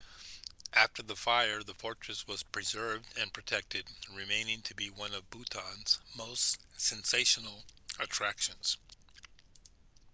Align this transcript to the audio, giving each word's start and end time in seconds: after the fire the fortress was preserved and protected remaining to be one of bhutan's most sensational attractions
after 0.73 1.03
the 1.03 1.15
fire 1.15 1.61
the 1.61 1.75
fortress 1.75 2.25
was 2.25 2.41
preserved 2.41 3.05
and 3.19 3.31
protected 3.31 3.85
remaining 4.15 4.59
to 4.63 4.73
be 4.73 4.89
one 4.89 5.13
of 5.13 5.29
bhutan's 5.29 5.99
most 6.15 6.57
sensational 6.75 7.63
attractions 7.99 8.77